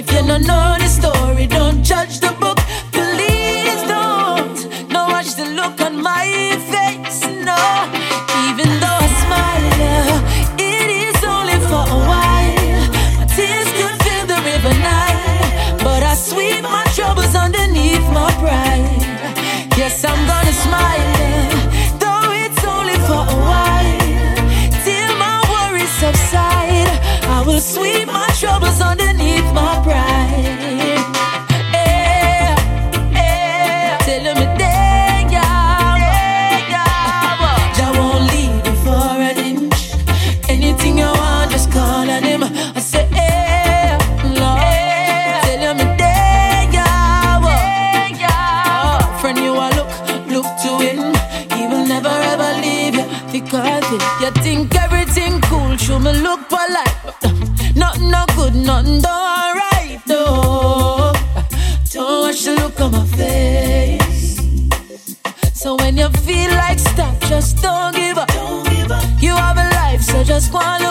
[0.00, 2.56] If you don't know the story, don't judge the book.
[2.90, 4.56] Please don't.
[4.88, 6.24] No, watch the look on my
[6.72, 7.20] face.
[7.48, 7.60] No,
[8.48, 10.08] even though I smile,
[10.56, 12.80] it is only for a while.
[13.18, 19.04] My tears could fill the river Nile, but I sweep my troubles underneath my pride.
[19.76, 21.50] Yes, I'm gonna smile,
[22.00, 24.00] though it's only for a while.
[24.80, 26.88] Till my worries subside,
[27.36, 29.09] I will sweep my troubles underneath
[29.52, 30.69] my pride.
[65.60, 68.28] So when you feel like stop, just don't give up.
[68.28, 69.04] Don't give up.
[69.20, 70.89] You have a life, so just go on.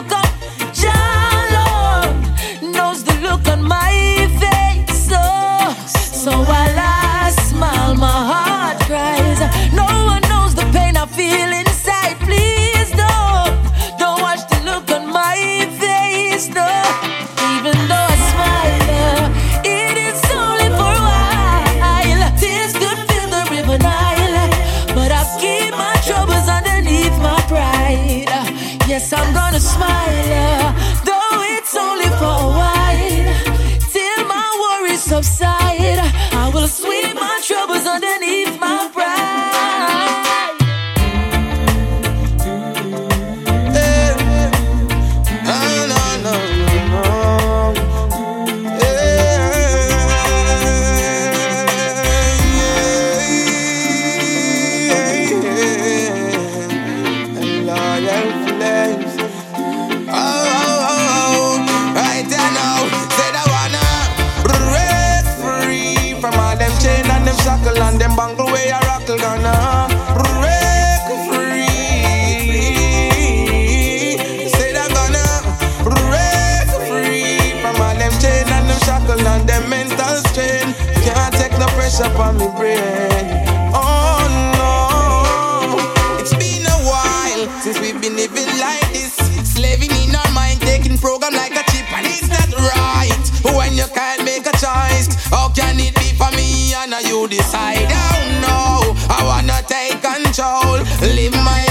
[82.41, 84.23] Oh
[84.55, 85.75] no,
[86.19, 89.16] it's been a while since we've been living like this.
[89.44, 93.31] Slaving in our mind, taking program like a chip, and it's not right.
[93.44, 97.91] When you can't make a choice, how can it be for me and you decide?
[97.91, 101.68] Oh no, I wanna take control, live my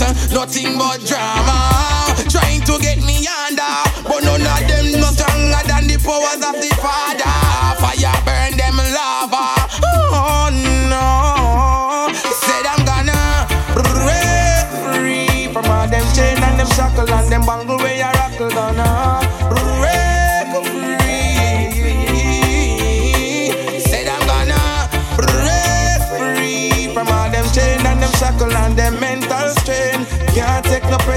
[0.00, 1.77] Nothing but drama.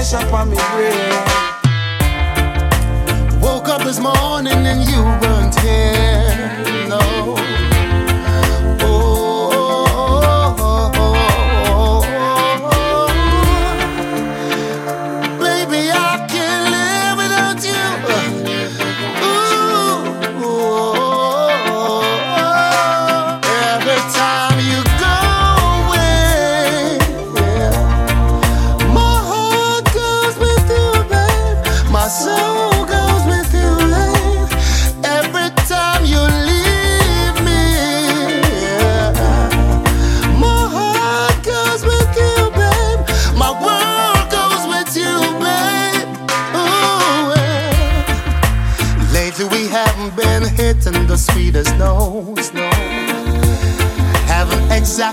[0.02, 1.42] fresh up on me grave.
[3.40, 5.41] Woke up this morning and you were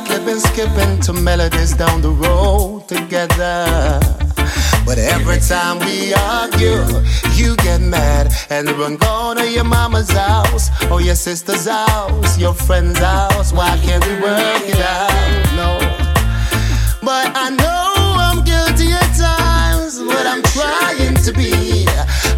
[0.01, 3.99] Exactly been skipping to melodies down the road together.
[4.85, 6.85] But every time we argue,
[7.35, 12.53] you get mad and run go to your mama's house or your sister's house, your
[12.53, 13.51] friend's house.
[13.51, 15.11] Why can't we work it out?
[15.55, 15.79] No.
[17.01, 17.93] But I know
[18.27, 21.85] I'm guilty at times, but I'm trying to be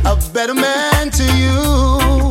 [0.05, 2.30] a better man to you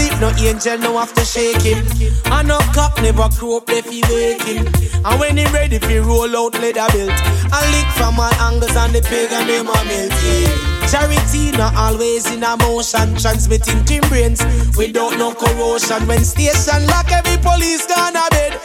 [0.00, 1.84] sleep, no angel, no shake him.
[2.32, 4.66] And no cock never crow up if he wake him.
[5.04, 7.16] And when he ready, fi roll out leather belt.
[7.54, 10.70] And lick from all angles and the pig and them a melt.
[10.90, 14.42] Charity not always in a motion, transmitting team brains
[14.76, 16.06] without no corrosion.
[16.06, 18.58] When station lock, every police gone a bed.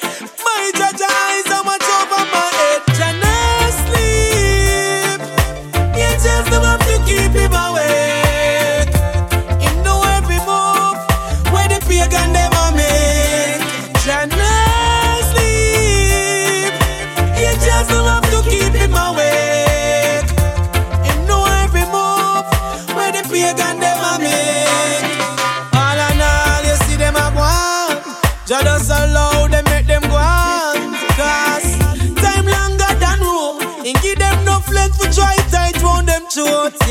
[0.44, 1.95] My judge eyes are much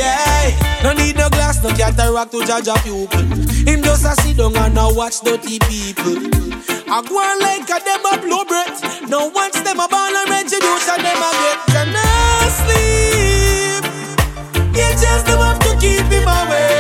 [0.05, 0.83] Yeah.
[0.83, 3.25] No need no glass, no cataract to judge a pupil.
[3.65, 6.21] Him just a sit down and a watch dirty people.
[6.87, 8.79] I go on like a them a blow breath.
[9.09, 11.61] No watch them a ball and retribution them a get.
[11.73, 12.05] Them no
[12.61, 13.85] sleep.
[14.77, 16.74] Yeah, just them have to keep him awake.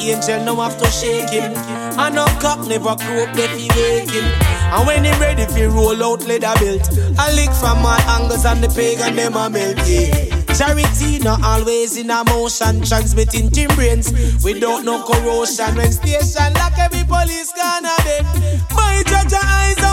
[0.00, 1.52] Angel, no have to shake him.
[1.98, 4.24] And no cock never croak, they fi wake him.
[4.72, 8.62] And when he ready fi roll out leather belt, I lick from my angles and
[8.62, 9.78] the pagan them a melt.
[9.86, 10.34] Yeah.
[10.54, 14.12] Charity not always in a motion, transmitting team brains
[14.44, 15.74] without no corrosion.
[15.74, 18.24] When station lock, every police gone a bed.
[18.70, 19.83] My judge eyes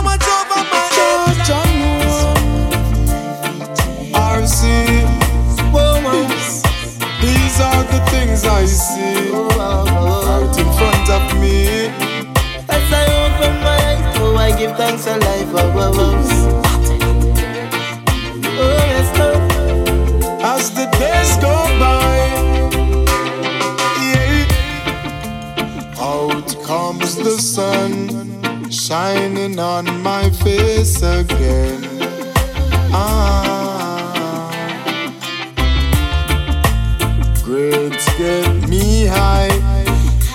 [37.90, 39.50] grades get me high,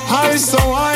[0.08, 0.95] high so I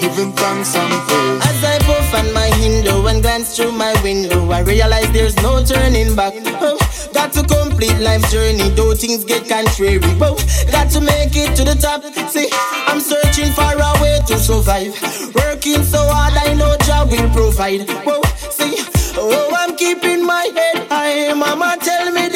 [0.00, 1.40] giving thanks and praise.
[1.44, 5.62] As I puff on my window and glance through my window, I realize there's no
[5.64, 6.32] turning back.
[6.60, 6.78] Oh,
[7.12, 10.00] got to complete life journey, though things get contrary.
[10.20, 10.36] Oh,
[10.72, 12.02] got to make it to the top.
[12.30, 12.48] See,
[12.88, 14.94] I'm searching for a way to survive.
[15.34, 17.88] Working so hard, I know job will provide.
[18.06, 18.74] Whoa, see,
[19.16, 21.32] oh, I'm keeping my head high.
[21.34, 22.28] Mama tell me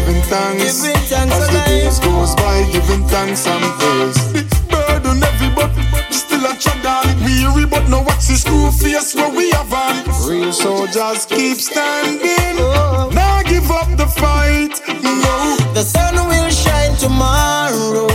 [0.00, 0.82] giving thanks.
[0.82, 4.18] Giving thanks As the days goes by, giving thanks and praise.
[4.32, 5.70] Big burden every but
[6.12, 7.24] still a trod on.
[7.24, 9.96] Weary but no what's the school face where we have on.
[10.28, 12.56] Real soldiers keep standing.
[12.58, 13.10] Oh.
[13.12, 14.80] Now give up the fight.
[15.02, 15.56] No.
[15.74, 18.08] The sun will shine tomorrow.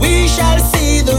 [0.00, 1.18] We shall see the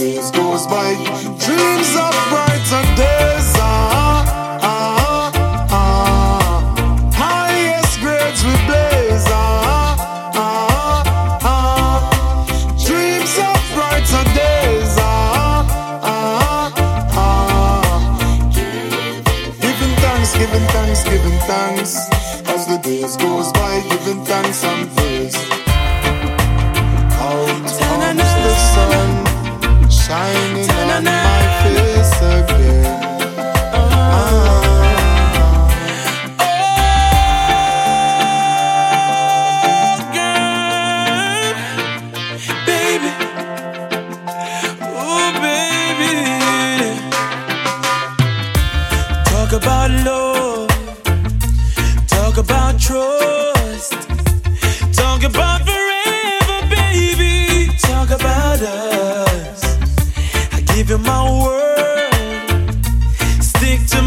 [0.00, 0.94] days goes by.
[1.44, 2.09] Dreams are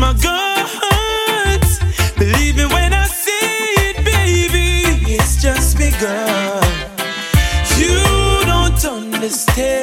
[0.03, 0.13] my.
[2.17, 5.13] Believe when I see it, baby.
[5.13, 6.63] It's just begun.
[7.77, 7.99] You
[8.45, 9.82] don't understand.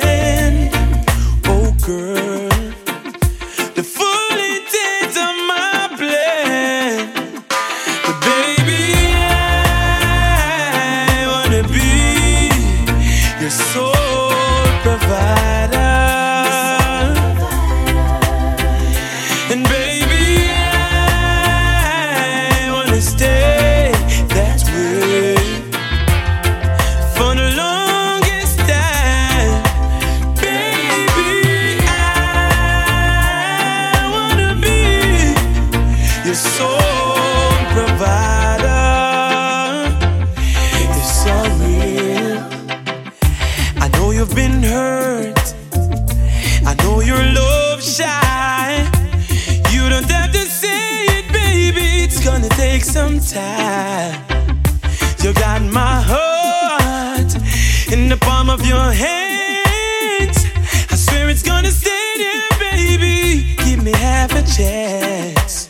[64.60, 65.69] Yes.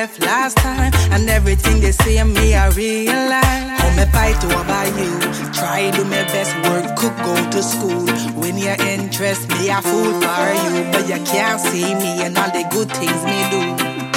[0.00, 0.92] Left last time.
[1.12, 3.68] And everything they say in me, I realize.
[3.78, 5.12] How me fight over you.
[5.58, 8.06] Try do my best work, cook, go to school.
[8.40, 10.72] When you interest me, I fool for you.
[10.92, 14.09] But you can't see me and all the good things me do.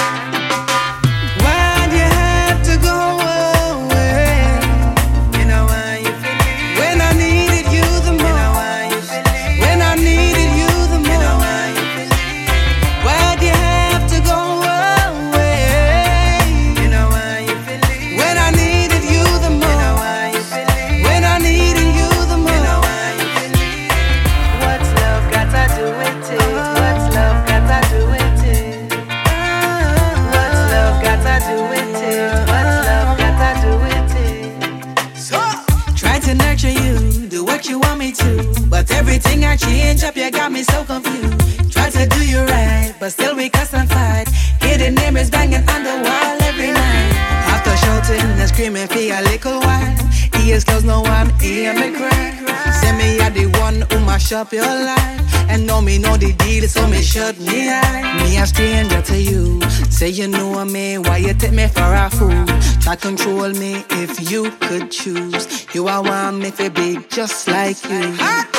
[54.43, 58.23] Up your life, and know me know the deal, so me shut me eye.
[58.23, 62.09] Me a stranger to you, say you know me, why you take me for a
[62.09, 62.45] fool?
[62.81, 65.45] Try control me if you could choose.
[65.73, 68.52] You are one me for big, just like you.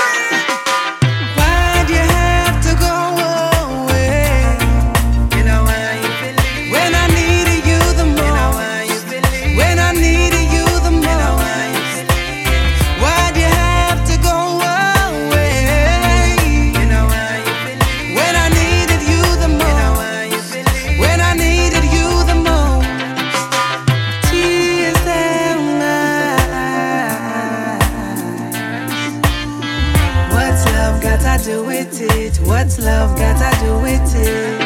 [31.34, 34.60] What's love got to do with it?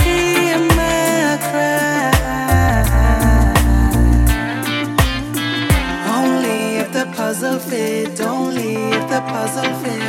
[0.00, 2.12] Hear my cry.
[6.16, 10.02] Only if the puzzle fit, only if the puzzle fit.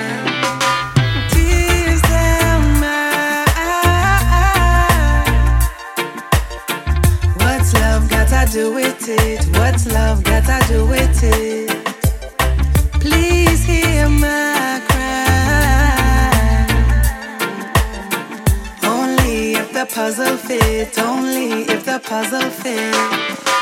[7.37, 9.45] What's love got to do with it?
[9.57, 11.76] What's love got to do with it?
[19.93, 23.56] Puzzle fit, only if the puzzle fit.